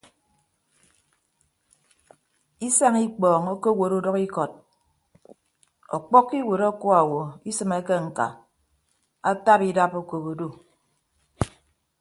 Isañ 2.67 2.95
ikpọọñ 3.05 3.43
okowot 3.53 3.91
udʌkikọt 3.99 4.51
ọkpọkkọ 5.95 6.33
iwuot 6.39 6.61
akuaowo 6.69 7.21
isịmeke 7.49 7.95
ñka 8.05 8.25
ataba 9.29 9.65
idap 9.69 9.93
okop 10.01 10.23
odu. 10.31 10.47